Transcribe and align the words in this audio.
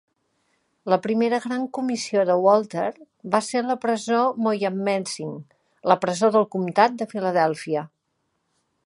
La 0.91 0.97
primera 1.01 1.39
gran 1.43 1.65
comissió 1.77 2.23
de 2.29 2.37
Walter 2.45 2.87
va 3.35 3.41
ser 3.49 3.63
la 3.67 3.77
presó 3.85 4.23
Moyamensing, 4.47 5.37
la 5.93 5.99
presó 6.07 6.31
del 6.39 6.49
comtat 6.57 7.01
de 7.03 7.09
Filadèlfia. 7.13 7.89